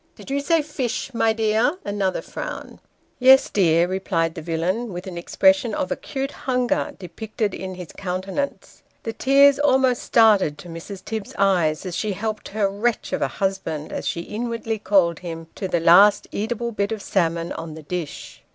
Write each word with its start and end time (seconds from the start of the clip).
Did 0.15 0.31
you 0.31 0.39
say 0.39 0.63
fish, 0.63 1.13
my 1.13 1.31
dear?" 1.31 1.73
(another 1.85 2.23
frown)." 2.23 2.79
Yes, 3.19 3.51
dear," 3.51 3.87
replied 3.87 4.33
the 4.33 4.41
villain, 4.41 4.91
with 4.91 5.05
an 5.05 5.15
expression 5.15 5.75
of 5.75 5.91
acute 5.91 6.31
hunger 6.31 6.75
Dinner 6.75 6.87
and 6.87 6.97
Dinner 6.97 7.07
Talk. 7.09 7.37
211 7.51 7.53
depicted 7.53 7.63
in 7.63 7.75
his 7.75 7.93
countenance. 7.95 8.83
The 9.03 9.13
tears 9.13 9.59
almost 9.59 10.01
started 10.01 10.57
to 10.57 10.69
Mrs. 10.69 11.05
Tibbs's 11.05 11.35
eyes, 11.37 11.85
as 11.85 11.95
she 11.95 12.13
helped 12.13 12.47
her" 12.47 12.67
wretch 12.67 13.13
of 13.13 13.21
a 13.21 13.27
husband," 13.27 13.93
as 13.93 14.07
she 14.07 14.21
inwardly 14.21 14.79
called 14.79 15.19
him, 15.19 15.45
to 15.53 15.67
the 15.67 15.79
last 15.79 16.25
eatable 16.31 16.71
bit 16.71 16.91
of 16.91 17.03
salmon 17.03 17.51
on 17.51 17.75
the 17.75 17.83
dish. 17.83 18.41